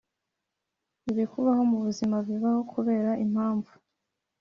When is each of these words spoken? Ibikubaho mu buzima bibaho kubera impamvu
Ibikubaho 1.11 1.61
mu 1.71 1.77
buzima 1.85 2.17
bibaho 2.27 2.61
kubera 2.71 3.11
impamvu 3.25 3.71